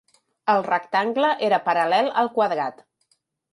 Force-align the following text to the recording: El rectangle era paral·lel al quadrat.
El 0.53 0.63
rectangle 0.67 1.29
era 1.49 1.61
paral·lel 1.69 2.11
al 2.25 2.33
quadrat. 2.41 2.85